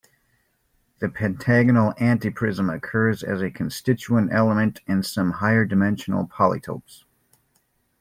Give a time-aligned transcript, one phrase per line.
[0.97, 7.03] The pentagonal antiprism occurs as a constituent element in some higher-dimensional polytopes.